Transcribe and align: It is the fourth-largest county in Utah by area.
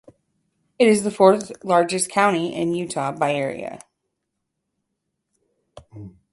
It 0.79 0.87
is 0.87 1.03
the 1.03 1.11
fourth-largest 1.11 2.09
county 2.09 2.55
in 2.59 2.73
Utah 2.73 3.11
by 3.11 3.35
area. 3.35 3.77